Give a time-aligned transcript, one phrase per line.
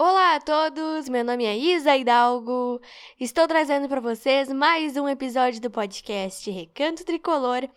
[0.00, 2.80] Olá a todos, meu nome é Isa Hidalgo.
[3.18, 7.68] Estou trazendo para vocês mais um episódio do podcast Recanto Tricolor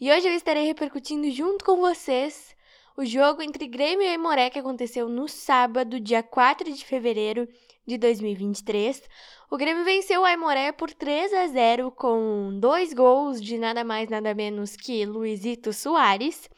[0.00, 2.56] e hoje eu estarei repercutindo junto com vocês
[2.96, 7.48] o jogo entre Grêmio e Aimoré que aconteceu no sábado, dia 4 de fevereiro
[7.86, 9.02] de 2023.
[9.50, 14.08] O Grêmio venceu o Aimoré por 3 a 0 com dois gols de nada mais
[14.08, 16.48] nada menos que Luizito Soares.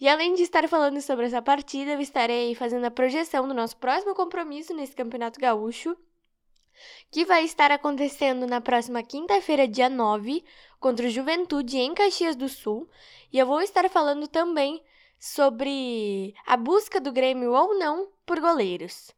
[0.00, 3.76] E além de estar falando sobre essa partida, eu estarei fazendo a projeção do nosso
[3.76, 5.96] próximo compromisso nesse Campeonato Gaúcho,
[7.10, 10.44] que vai estar acontecendo na próxima quinta-feira, dia 9,
[10.78, 12.88] contra o Juventude em Caxias do Sul.
[13.32, 14.80] E eu vou estar falando também
[15.18, 19.17] sobre a busca do Grêmio ou não por goleiros.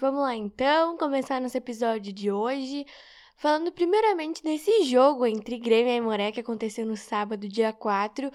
[0.00, 2.86] Gente, vamos lá então, começar nosso episódio de hoje,
[3.36, 8.32] falando primeiramente desse jogo entre Grêmio e Aimoré que aconteceu no sábado, dia 4,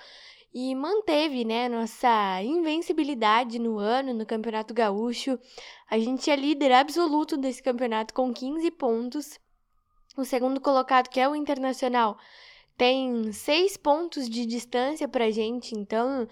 [0.53, 5.37] e manteve, né, nossa invencibilidade no ano no Campeonato Gaúcho.
[5.89, 9.39] A gente é líder absoluto desse campeonato com 15 pontos.
[10.15, 12.17] O segundo colocado, que é o Internacional,
[12.77, 16.27] tem 6 pontos de distância pra gente, então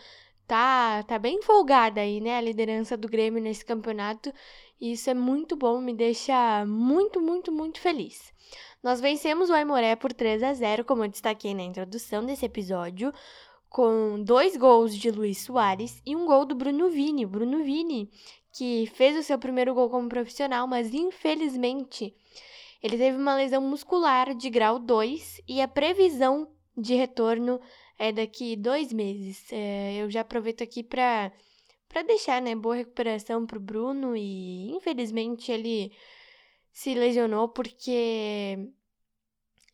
[0.48, 4.32] tá, tá bem folgada aí, né, a liderança do Grêmio nesse campeonato.
[4.84, 8.34] E isso é muito bom, me deixa muito, muito, muito feliz.
[8.84, 13.14] Nós vencemos o Aimoré por 3 a 0, como eu destaquei na introdução desse episódio,
[13.70, 17.26] com dois gols de Luiz Soares e um gol do Bruno Vini.
[17.26, 18.12] Bruno Vini,
[18.52, 22.14] que fez o seu primeiro gol como profissional, mas infelizmente
[22.84, 27.58] ele teve uma lesão muscular de grau 2 e a previsão de retorno
[27.98, 29.46] é daqui dois meses.
[29.50, 31.32] É, eu já aproveito aqui para
[31.94, 35.92] para deixar, né, boa recuperação pro Bruno e infelizmente ele
[36.72, 38.58] se lesionou porque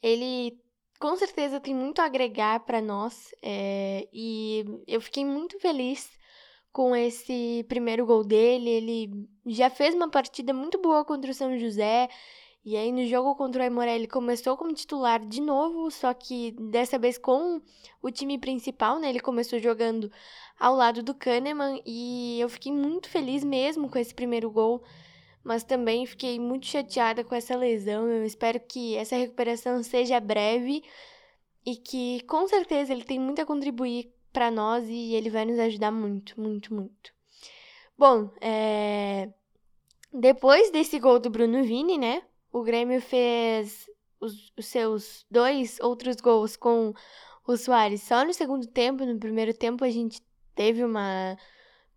[0.03, 0.59] ele
[0.99, 6.11] com certeza tem muito a agregar para nós é, e eu fiquei muito feliz
[6.73, 8.69] com esse primeiro gol dele.
[8.69, 12.09] Ele já fez uma partida muito boa contra o São José.
[12.63, 16.51] E aí no jogo contra o Aimoré ele começou como titular de novo, só que
[16.51, 17.61] dessa vez com
[18.01, 19.09] o time principal, né?
[19.09, 20.11] Ele começou jogando
[20.59, 24.83] ao lado do Kahneman e eu fiquei muito feliz mesmo com esse primeiro gol,
[25.43, 28.07] mas também fiquei muito chateada com essa lesão.
[28.09, 30.83] Eu espero que essa recuperação seja breve
[31.65, 35.59] e que com certeza ele tem muito a contribuir para nós e ele vai nos
[35.59, 37.13] ajudar muito, muito, muito.
[37.97, 39.29] Bom, é...
[40.13, 42.21] depois desse gol do Bruno Vini, né?
[42.51, 43.89] O Grêmio fez
[44.19, 46.93] os, os seus dois outros gols com
[47.47, 49.05] o Soares só no segundo tempo.
[49.05, 50.21] No primeiro tempo a gente
[50.55, 51.37] teve uma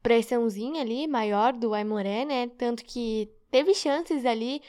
[0.03, 2.49] pressãozinha ali maior do Aimoré, né?
[2.59, 4.63] Tanto que teve chances ali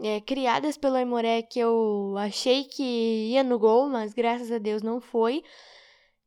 [0.00, 4.82] é, criadas pelo Aimoré que eu achei que ia no gol, mas graças a Deus
[4.82, 5.42] não foi.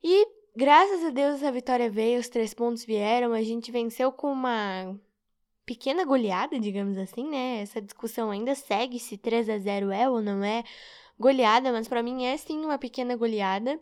[0.04, 4.32] E graças a Deus essa vitória veio, os três pontos vieram, a gente venceu com
[4.32, 4.98] uma
[5.66, 7.62] pequena goleada, digamos assim, né?
[7.62, 10.64] Essa discussão ainda segue se 3 a 0 é ou não é
[11.20, 13.80] goleada, mas para mim é sim uma pequena goleada.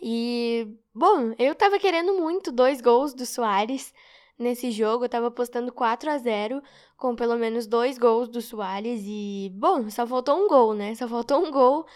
[0.00, 3.92] E, bom, eu tava querendo muito dois gols do Soares
[4.38, 5.04] nesse jogo.
[5.04, 6.62] Eu tava apostando 4 a 0
[6.96, 9.02] com pelo menos dois gols do Soares.
[9.04, 10.94] E, bom, só faltou um gol, né?
[10.94, 11.86] Só faltou um gol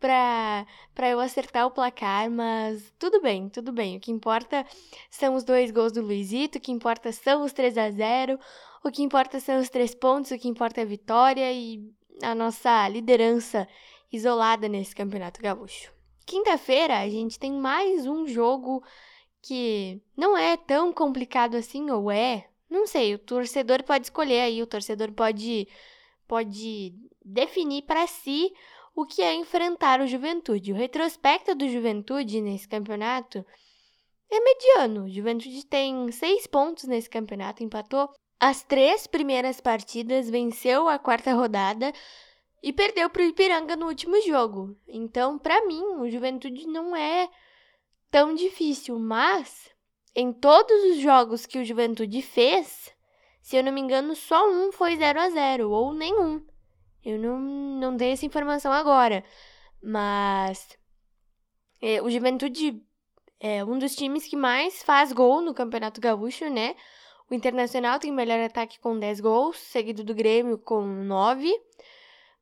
[0.00, 0.66] pra
[1.10, 3.96] eu acertar o placar, mas tudo bem, tudo bem.
[3.96, 4.66] O que importa
[5.10, 8.38] são os dois gols do Luizito, o que importa são os 3 a 0
[8.82, 11.92] o que importa são os três pontos, o que importa é a vitória e
[12.22, 13.68] a nossa liderança
[14.10, 15.92] isolada nesse Campeonato Gaúcho.
[16.24, 18.82] Quinta-feira a gente tem mais um jogo
[19.42, 22.46] que não é tão complicado assim, ou é?
[22.70, 25.68] Não sei, o torcedor pode escolher aí, o torcedor pode,
[26.26, 28.50] pode definir para si
[28.94, 30.72] o que é enfrentar o Juventude.
[30.72, 33.44] O retrospecto do Juventude nesse campeonato
[34.30, 35.04] é mediano.
[35.04, 38.08] O Juventude tem seis pontos nesse campeonato, empatou
[38.38, 41.92] as três primeiras partidas, venceu a quarta rodada
[42.62, 44.76] e perdeu para o Ipiranga no último jogo.
[44.88, 47.28] Então, para mim, o Juventude não é
[48.10, 49.70] tão difícil, mas
[50.14, 52.94] em todos os jogos que o Juventude fez,
[53.40, 56.44] se eu não me engano, só um foi 0 a 0 ou nenhum.
[57.04, 59.24] Eu não, não tenho essa informação agora.
[59.82, 60.68] Mas
[61.80, 62.82] é, o Juventude
[63.38, 66.76] é um dos times que mais faz gol no Campeonato Gaúcho, né?
[67.30, 71.50] O Internacional tem o melhor ataque com 10 gols, seguido do Grêmio com 9.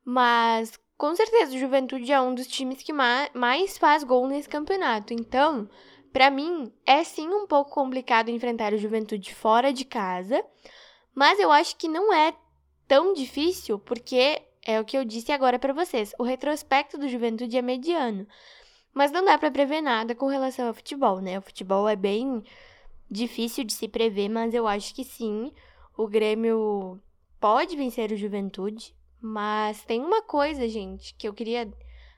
[0.03, 5.13] Mas com certeza o Juventude é um dos times que mais faz gol nesse campeonato.
[5.13, 5.69] Então,
[6.11, 10.43] para mim, é sim um pouco complicado enfrentar o Juventude fora de casa,
[11.13, 12.33] mas eu acho que não é
[12.87, 16.13] tão difícil porque é o que eu disse agora para vocês.
[16.19, 18.27] O retrospecto do Juventude é mediano.
[18.93, 21.39] Mas não dá para prever nada com relação ao futebol, né?
[21.39, 22.43] O futebol é bem
[23.09, 25.51] difícil de se prever, mas eu acho que sim,
[25.97, 26.99] o Grêmio
[27.39, 28.95] pode vencer o Juventude.
[29.19, 31.71] Mas tem uma coisa, gente, que eu queria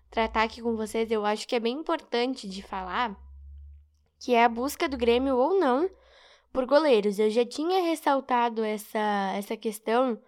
[0.10, 3.18] tratar aqui com vocês, eu acho que é bem importante de falar,
[4.20, 5.90] que é a busca do Grêmio ou não
[6.52, 7.18] por goleiros.
[7.18, 10.20] Eu já tinha ressaltado essa, essa questão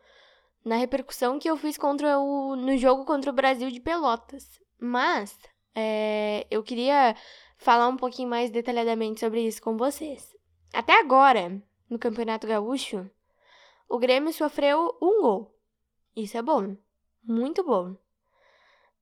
[0.63, 4.59] na repercussão que eu fiz contra o, no jogo contra o Brasil de Pelotas.
[4.79, 5.37] Mas
[5.75, 7.15] é, eu queria
[7.57, 10.35] falar um pouquinho mais detalhadamente sobre isso com vocês.
[10.73, 13.09] Até agora, no Campeonato Gaúcho,
[13.87, 15.55] o Grêmio sofreu um gol.
[16.15, 16.75] Isso é bom.
[17.23, 17.95] Muito bom.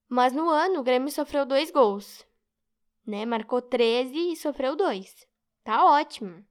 [0.07, 2.25] Mas no ano, o Grêmio sofreu dois gols.
[3.05, 3.25] Né?
[3.25, 5.25] Marcou 13 e sofreu dois.
[5.63, 6.45] Tá ótimo.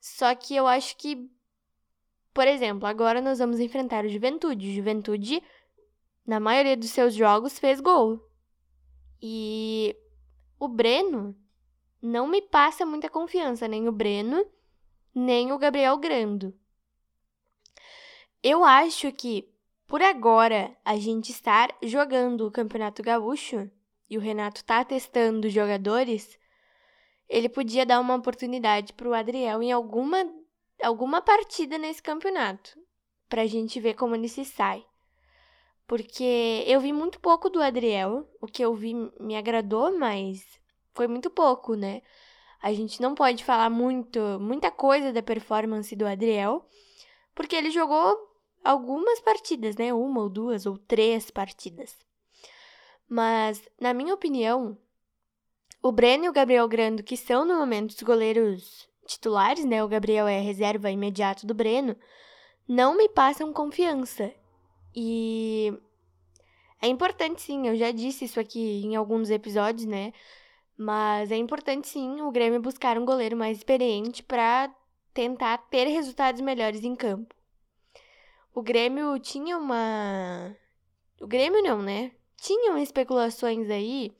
[0.00, 1.30] Só que eu acho que,
[2.38, 4.68] por exemplo, agora nós vamos enfrentar o Juventude.
[4.68, 5.42] O Juventude,
[6.24, 8.24] na maioria dos seus jogos, fez gol.
[9.20, 9.96] E
[10.56, 11.36] o Breno
[12.00, 14.46] não me passa muita confiança, nem o Breno,
[15.12, 16.56] nem o Gabriel Grando.
[18.40, 19.52] Eu acho que,
[19.88, 23.68] por agora, a gente estar jogando o Campeonato Gaúcho
[24.08, 26.38] e o Renato tá testando jogadores,
[27.28, 30.24] ele podia dar uma oportunidade para o Adriel em alguma,
[30.82, 32.78] alguma partida nesse campeonato,
[33.28, 34.84] para a gente ver como ele se sai.
[35.86, 40.44] Porque eu vi muito pouco do Adriel, o que eu vi me agradou, mas
[40.92, 42.02] foi muito pouco, né?
[42.60, 46.68] A gente não pode falar muito, muita coisa da performance do Adriel,
[47.34, 48.16] porque ele jogou
[48.64, 49.94] algumas partidas, né?
[49.94, 51.96] Uma ou duas ou três partidas.
[53.08, 54.76] Mas, na minha opinião,
[55.82, 59.82] o Breno e o Gabriel Grando, que são no momento os goleiros titulares, né?
[59.82, 61.96] O Gabriel é reserva imediato do Breno,
[62.68, 64.32] não me passam confiança.
[64.94, 65.72] E
[66.80, 70.12] é importante sim, eu já disse isso aqui em alguns episódios, né?
[70.76, 74.70] Mas é importante sim o Grêmio buscar um goleiro mais experiente para
[75.12, 77.34] tentar ter resultados melhores em campo
[78.58, 80.52] o Grêmio tinha uma.
[81.20, 82.10] O Grêmio não, né?
[82.36, 84.10] Tinham especulações aí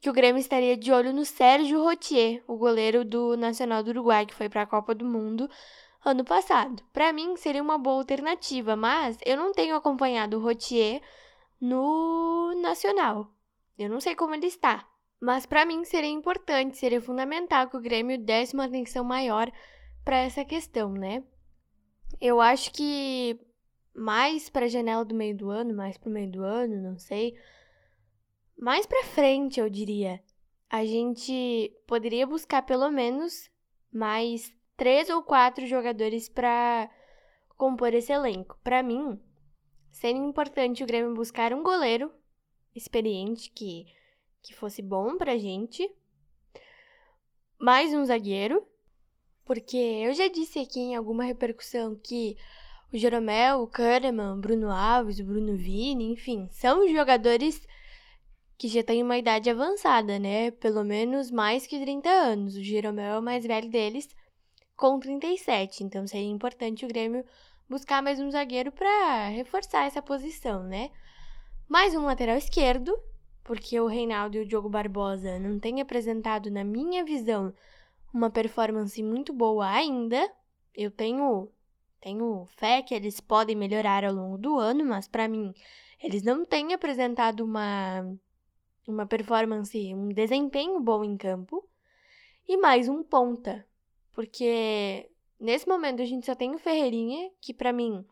[0.00, 4.26] que o Grêmio estaria de olho no Sérgio Rotier, o goleiro do Nacional do Uruguai,
[4.26, 5.48] que foi para a Copa do Mundo
[6.04, 6.82] ano passado.
[6.92, 11.02] Para mim seria uma boa alternativa, mas eu não tenho acompanhado o Rotier
[11.60, 13.32] no Nacional.
[13.78, 14.86] Eu não sei como ele está.
[15.20, 19.50] Mas para mim seria importante, seria fundamental que o Grêmio desse uma atenção maior
[20.04, 21.24] para essa questão, né?
[22.20, 23.38] Eu acho que
[23.94, 26.98] mais para a janela do meio do ano, mais para o meio do ano, não
[26.98, 27.34] sei.
[28.58, 30.22] Mais para frente, eu diria.
[30.68, 33.50] A gente poderia buscar pelo menos
[33.92, 36.90] mais três ou quatro jogadores para
[37.56, 38.58] compor esse elenco.
[38.62, 39.18] Para mim,
[39.90, 42.12] seria importante o Grêmio buscar um goleiro
[42.74, 43.86] experiente que,
[44.42, 45.90] que fosse bom pra gente,
[47.58, 48.66] mais um zagueiro
[49.48, 52.36] porque eu já disse aqui em alguma repercussão que
[52.92, 57.66] o Jeromel, o Kahneman, Bruno Alves, o Bruno Vini, enfim, são jogadores
[58.58, 60.50] que já têm uma idade avançada, né?
[60.50, 62.56] Pelo menos mais que 30 anos.
[62.56, 64.08] O Jeromel é o mais velho deles,
[64.76, 65.84] com 37.
[65.84, 67.24] Então seria importante o Grêmio
[67.68, 70.90] buscar mais um zagueiro para reforçar essa posição, né?
[71.68, 72.98] Mais um lateral esquerdo,
[73.44, 77.54] porque o Reinaldo e o Diogo Barbosa não têm apresentado, na minha visão,
[78.12, 80.28] uma performance muito boa ainda.
[80.74, 81.48] Eu tenho
[82.00, 85.52] tenho fé que eles podem melhorar ao longo do ano, mas para mim
[86.02, 88.04] eles não têm apresentado uma
[88.88, 91.68] uma performance, um desempenho bom em campo.
[92.48, 93.66] E mais um ponta,
[94.12, 98.04] porque nesse momento a gente só tem o Ferreirinha, que para mim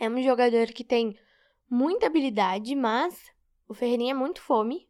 [0.00, 1.18] é um jogador que tem
[1.68, 3.30] muita habilidade, mas
[3.68, 4.88] o Ferreirinha é muito fome.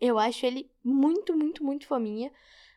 [0.00, 2.30] Eu acho ele muito, muito, muito fominha.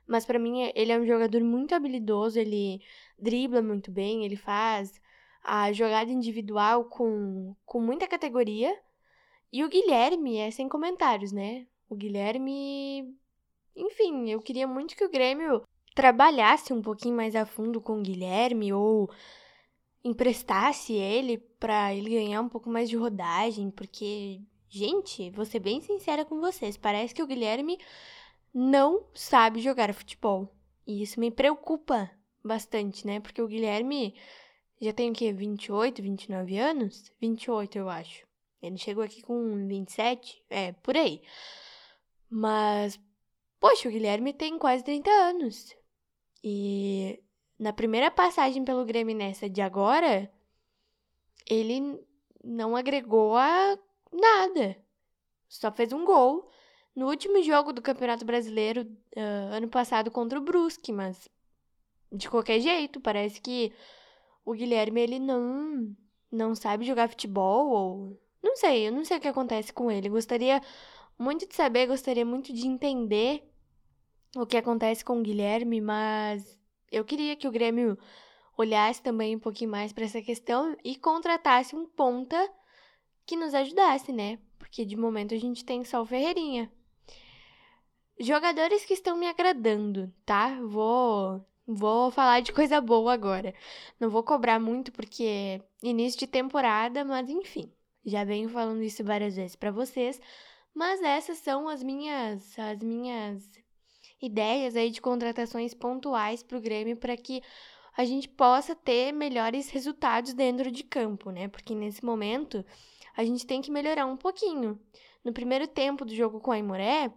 [0.08, 2.81] Mas para mim, ele é um jogador muito habilidoso, ele
[3.17, 5.00] dribla muito bem, ele faz
[5.43, 8.77] a jogada individual com, com muita categoria.
[9.51, 11.67] E o Guilherme é sem comentários, né?
[11.89, 13.15] O Guilherme.
[13.75, 18.01] Enfim, eu queria muito que o Grêmio trabalhasse um pouquinho mais a fundo com o
[18.01, 19.10] Guilherme ou
[20.03, 25.81] emprestasse ele para ele ganhar um pouco mais de rodagem, porque, gente, vou ser bem
[25.81, 27.77] sincera com vocês, parece que o Guilherme
[28.53, 30.50] não sabe jogar futebol.
[30.88, 32.10] E isso me preocupa
[32.43, 33.20] bastante, né?
[33.20, 34.15] Porque o Guilherme
[34.81, 35.31] já tem o quê?
[35.31, 37.12] 28, 29 anos?
[37.22, 38.30] 28, eu acho.
[38.62, 41.22] Ele chegou aqui com 27, é, por aí.
[42.30, 43.00] Mas,
[43.60, 45.75] poxa, o Guilherme tem quase 30 anos.
[46.44, 47.20] E
[47.60, 50.32] na primeira passagem pelo Grêmio nessa de agora,
[51.50, 52.00] ele
[52.44, 53.77] não agregou a
[54.12, 54.77] nada.
[55.48, 56.50] Só fez um gol
[56.96, 58.82] no último jogo do Campeonato Brasileiro
[59.15, 61.30] uh, ano passado contra o Brusque, mas
[62.12, 63.72] de qualquer jeito, parece que
[64.46, 65.96] o Guilherme ele não
[66.32, 70.10] não sabe jogar futebol ou não sei, eu não sei o que acontece com ele.
[70.10, 70.62] Gostaria
[71.17, 73.43] muito de saber, gostaria muito de entender
[74.36, 76.57] o que acontece com o Guilherme, mas
[76.91, 77.98] eu queria que o Grêmio
[78.57, 82.51] olhasse também um pouquinho mais para essa questão e contratasse um ponta
[83.25, 84.39] que nos ajudasse, né?
[84.57, 86.71] Porque de momento a gente tem só o Ferreirinha.
[88.19, 90.60] Jogadores que estão me agradando, tá?
[90.62, 93.53] Vou vou falar de coisa boa agora.
[94.00, 97.71] Não vou cobrar muito porque é início de temporada, mas enfim.
[98.05, 100.20] Já venho falando isso várias vezes para vocês,
[100.74, 103.50] mas essas são as minhas as minhas
[104.22, 107.41] ideias aí de contratações pontuais para o Grêmio para que
[107.96, 111.48] a gente possa ter melhores resultados dentro de campo, né?
[111.48, 112.63] Porque nesse momento
[113.15, 114.79] a gente tem que melhorar um pouquinho.
[115.24, 117.12] No primeiro tempo do jogo com a Imoré,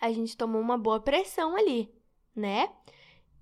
[0.00, 1.88] a gente tomou uma boa pressão ali,
[2.34, 2.68] né?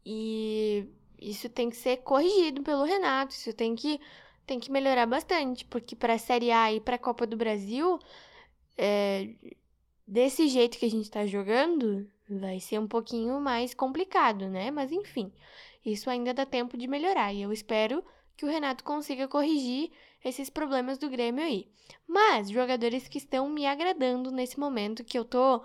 [0.05, 0.87] E
[1.19, 4.01] isso tem que ser corrigido pelo Renato, isso tem que,
[4.51, 8.01] tem que melhorar bastante, porque para a Série A e para a Copa do Brasil,
[8.77, 9.31] é,
[10.05, 14.73] desse jeito que a gente está jogando, vai ser um pouquinho mais complicado, né?
[14.73, 15.33] Mas enfim,
[15.87, 18.05] isso ainda dá tempo de melhorar e eu espero
[18.37, 19.93] que o Renato consiga corrigir
[20.25, 21.69] esses problemas do Grêmio aí.
[22.05, 25.65] Mas jogadores que estão me agradando nesse momento, que eu tô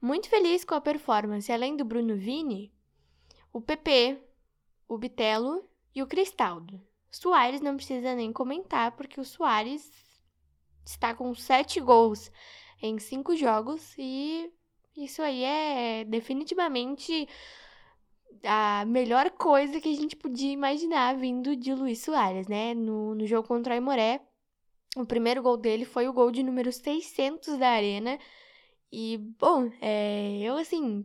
[0.00, 2.72] muito feliz com a performance, além do Bruno Vini,
[3.52, 4.22] o PP,
[4.86, 6.80] o Bitelo e o Cristaldo.
[7.12, 9.90] Soares não precisa nem comentar, porque o Soares
[10.84, 12.32] está com sete gols
[12.82, 14.50] em cinco jogos e
[14.96, 17.28] isso aí é definitivamente
[18.44, 22.74] a melhor coisa que a gente podia imaginar vindo de Luiz Soares, né?
[22.74, 24.20] No, no jogo contra o Aimoré,
[24.96, 28.18] o primeiro gol dele foi o gol de número 600 da Arena.
[28.90, 31.04] E, bom, é, eu, assim,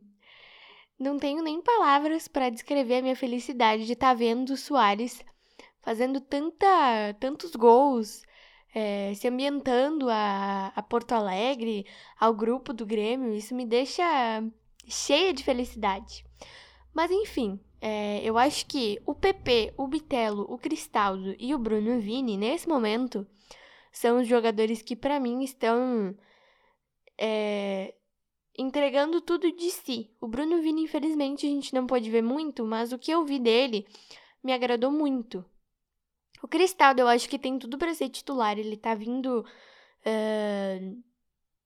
[1.00, 5.24] não tenho nem palavras para descrever a minha felicidade de estar tá vendo o Soares
[5.82, 8.24] fazendo tanta, tantos gols,
[8.74, 11.86] é, se ambientando a, a Porto Alegre,
[12.20, 14.04] ao grupo do Grêmio, isso me deixa
[14.88, 16.26] cheia de felicidade.
[16.94, 22.00] Mas enfim, é, eu acho que o PP, o Bitelo, o Cristaldo e o Bruno
[22.00, 23.26] Vini, nesse momento,
[23.92, 26.16] são os jogadores que para mim estão
[27.18, 27.94] é,
[28.58, 30.12] entregando tudo de si.
[30.20, 33.40] O Bruno Vini, infelizmente, a gente não pode ver muito, mas o que eu vi
[33.40, 33.86] dele
[34.44, 35.46] me agradou muito.
[36.42, 38.58] O Cristaldo, eu acho que tem tudo para ser titular.
[38.58, 39.46] Ele tá vindo
[40.06, 41.04] uh,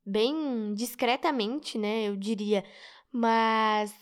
[0.05, 2.07] bem discretamente, né?
[2.07, 2.63] Eu diria.
[3.11, 3.93] Mas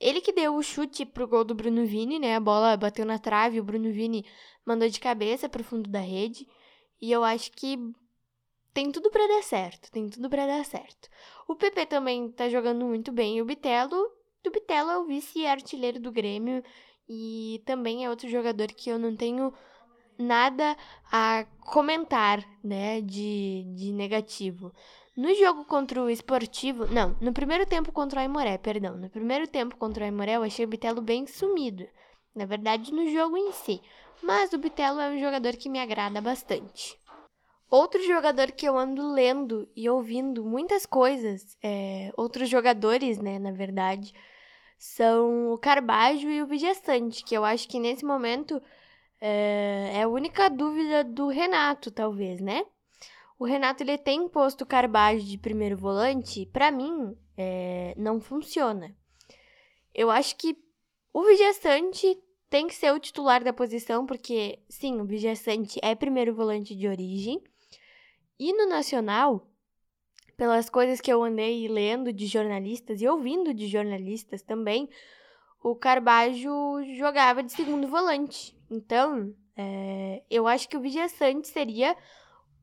[0.00, 2.36] ele que deu o chute pro gol do Bruno Vini, né?
[2.36, 4.24] A bola bateu na trave, o Bruno Vini
[4.64, 6.46] mandou de cabeça pro fundo da rede.
[7.00, 7.78] E eu acho que
[8.72, 11.08] tem tudo para dar certo, tem tudo para dar certo.
[11.48, 13.40] O PP também tá jogando muito bem.
[13.40, 13.96] O Bitelo,
[14.46, 16.62] o Bitelo é o vice-artilheiro do Grêmio
[17.08, 19.52] e também é outro jogador que eu não tenho
[20.18, 20.76] nada
[21.10, 24.72] a comentar, né, de, de negativo.
[25.16, 29.46] No jogo contra o Esportivo, não, no primeiro tempo contra o Aimoré, perdão, no primeiro
[29.46, 31.86] tempo contra o Aimoré eu achei o Bitelo bem sumido.
[32.34, 33.80] Na verdade, no jogo em si.
[34.22, 36.98] Mas o Bitelo é um jogador que me agrada bastante.
[37.70, 43.52] Outro jogador que eu ando lendo e ouvindo muitas coisas, é, outros jogadores, né, na
[43.52, 44.14] verdade,
[44.78, 48.62] são o Carbajo e o Vigestante, que eu acho que nesse momento
[49.20, 52.64] é, é a única dúvida do Renato, talvez, né?
[53.38, 58.94] O Renato ele tem posto Carbajo de primeiro volante, para mim é, não funciona.
[59.94, 60.56] Eu acho que
[61.12, 62.18] o Vigestante
[62.50, 66.88] tem que ser o titular da posição, porque sim, o Vigestante é primeiro volante de
[66.88, 67.42] origem.
[68.38, 69.46] E no nacional,
[70.36, 74.88] pelas coisas que eu andei lendo de jornalistas e ouvindo de jornalistas também,
[75.62, 76.50] o Carbajo
[76.96, 78.57] jogava de segundo volante.
[78.70, 81.96] Então, é, eu acho que o Vijaçante seria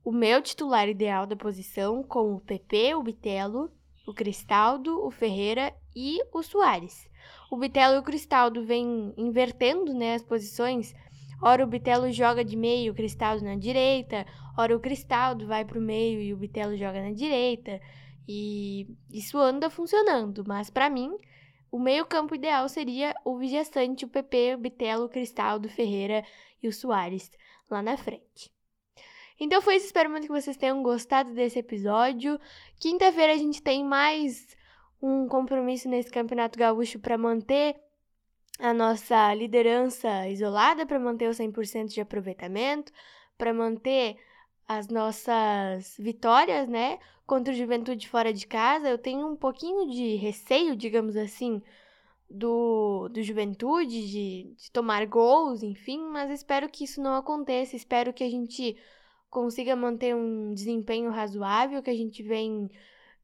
[0.03, 3.71] o meu titular ideal da posição, com o PP, o Bitelo,
[4.07, 7.09] o Cristaldo, o Ferreira e o Soares.
[7.49, 10.93] O Bitelo e o Cristaldo vêm invertendo né, as posições.
[11.41, 14.25] Ora o Bitelo joga de meio, o Cristaldo na direita.
[14.57, 17.81] Ora o Cristaldo vai para o meio e o Bitelo joga na direita.
[18.27, 21.17] E isso anda funcionando, mas para mim
[21.75, 26.23] o meio-campo ideal seria o Vijaçante, o PP, o Bitelo, o Cristaldo, Ferreira
[26.63, 27.29] e o Soares
[27.69, 28.49] lá na frente.
[29.37, 32.39] Então foi isso, espero muito que vocês tenham gostado desse episódio.
[32.79, 34.55] Quinta-feira a gente tem mais
[35.01, 37.75] um compromisso nesse Campeonato Gaúcho para manter
[38.57, 42.89] a nossa liderança isolada, para manter o 100% de aproveitamento,
[43.37, 44.15] para manter
[44.67, 48.89] as nossas vitórias, né, contra o Juventude fora de casa.
[48.89, 51.61] Eu tenho um pouquinho de receio, digamos assim,
[52.29, 57.75] do, do Juventude, de, de tomar gols, enfim, mas espero que isso não aconteça.
[57.75, 58.77] Espero que a gente
[59.29, 62.69] consiga manter um desempenho razoável que a gente vem,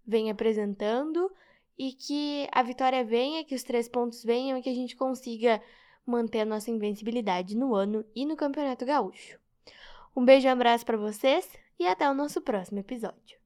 [0.05, 1.31] vem apresentando
[1.77, 5.62] e que a vitória venha, que os três pontos venham e que a gente consiga
[6.05, 9.40] manter a nossa invencibilidade no ano e no Campeonato Gaúcho.
[10.15, 11.48] Um beijo e um abraço para vocês
[11.80, 13.40] e até o nosso próximo episódio.